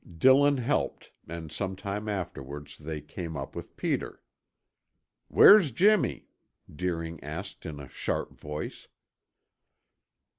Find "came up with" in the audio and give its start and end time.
3.01-3.77